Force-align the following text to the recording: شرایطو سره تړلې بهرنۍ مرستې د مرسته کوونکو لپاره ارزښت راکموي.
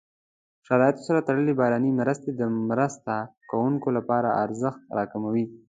شرایطو 0.67 1.01
سره 1.07 1.25
تړلې 1.27 1.53
بهرنۍ 1.59 1.91
مرستې 2.01 2.29
د 2.33 2.41
مرسته 2.69 3.13
کوونکو 3.51 3.87
لپاره 3.97 4.29
ارزښت 4.43 4.81
راکموي. 4.97 5.45